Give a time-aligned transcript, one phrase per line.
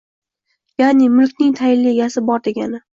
[0.83, 2.87] Yaʼni mulkning tayinli egasi bor degani.